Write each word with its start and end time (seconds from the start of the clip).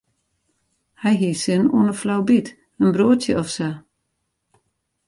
Hy 1.01 1.11
hie 1.19 1.35
sin 1.43 1.63
oan 1.75 1.89
in 1.91 1.99
flaubyt, 2.01 2.47
in 2.83 2.89
broadsje 2.95 3.33
of 3.41 3.47
sa. 3.55 3.69